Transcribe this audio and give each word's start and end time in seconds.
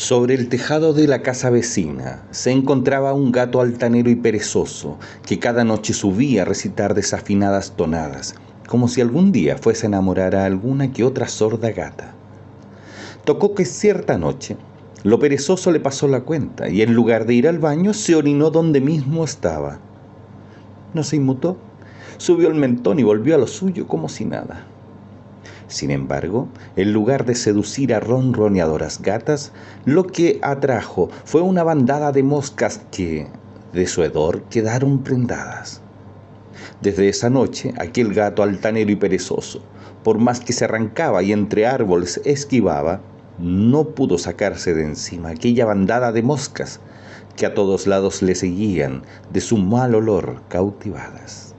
Sobre 0.00 0.32
el 0.32 0.48
tejado 0.48 0.94
de 0.94 1.06
la 1.06 1.20
casa 1.20 1.50
vecina 1.50 2.22
se 2.30 2.50
encontraba 2.50 3.12
un 3.12 3.32
gato 3.32 3.60
altanero 3.60 4.08
y 4.08 4.14
perezoso 4.14 4.98
que 5.26 5.38
cada 5.38 5.62
noche 5.62 5.92
subía 5.92 6.40
a 6.40 6.44
recitar 6.46 6.94
desafinadas 6.94 7.76
tonadas, 7.76 8.34
como 8.66 8.88
si 8.88 9.02
algún 9.02 9.30
día 9.30 9.58
fuese 9.58 9.84
a 9.84 9.88
enamorar 9.88 10.34
a 10.34 10.46
alguna 10.46 10.90
que 10.90 11.04
otra 11.04 11.28
sorda 11.28 11.70
gata. 11.72 12.14
Tocó 13.26 13.54
que 13.54 13.66
cierta 13.66 14.16
noche 14.16 14.56
lo 15.02 15.18
perezoso 15.18 15.70
le 15.70 15.80
pasó 15.80 16.08
la 16.08 16.22
cuenta 16.22 16.70
y 16.70 16.80
en 16.80 16.94
lugar 16.94 17.26
de 17.26 17.34
ir 17.34 17.46
al 17.46 17.58
baño 17.58 17.92
se 17.92 18.14
orinó 18.14 18.50
donde 18.50 18.80
mismo 18.80 19.22
estaba. 19.22 19.80
No 20.94 21.04
se 21.04 21.16
inmutó, 21.16 21.58
subió 22.16 22.48
el 22.48 22.54
mentón 22.54 23.00
y 23.00 23.02
volvió 23.02 23.34
a 23.34 23.38
lo 23.38 23.46
suyo 23.46 23.86
como 23.86 24.08
si 24.08 24.24
nada. 24.24 24.64
Sin 25.70 25.92
embargo, 25.92 26.48
en 26.74 26.92
lugar 26.92 27.24
de 27.24 27.36
seducir 27.36 27.94
a 27.94 28.00
ronroneadoras 28.00 29.00
gatas, 29.00 29.52
lo 29.84 30.04
que 30.04 30.40
atrajo 30.42 31.10
fue 31.24 31.42
una 31.42 31.62
bandada 31.62 32.10
de 32.10 32.24
moscas 32.24 32.80
que, 32.90 33.28
de 33.72 33.86
su 33.86 34.02
hedor, 34.02 34.42
quedaron 34.50 35.04
prendadas. 35.04 35.80
Desde 36.82 37.08
esa 37.08 37.30
noche, 37.30 37.72
aquel 37.78 38.12
gato 38.12 38.42
altanero 38.42 38.90
y 38.90 38.96
perezoso, 38.96 39.62
por 40.02 40.18
más 40.18 40.40
que 40.40 40.52
se 40.52 40.64
arrancaba 40.64 41.22
y 41.22 41.32
entre 41.32 41.68
árboles 41.68 42.20
esquivaba, 42.24 43.00
no 43.38 43.90
pudo 43.90 44.18
sacarse 44.18 44.74
de 44.74 44.82
encima 44.82 45.30
aquella 45.30 45.66
bandada 45.66 46.10
de 46.10 46.22
moscas 46.24 46.80
que 47.36 47.46
a 47.46 47.54
todos 47.54 47.86
lados 47.86 48.22
le 48.22 48.34
seguían 48.34 49.02
de 49.32 49.40
su 49.40 49.56
mal 49.56 49.94
olor 49.94 50.42
cautivadas. 50.48 51.54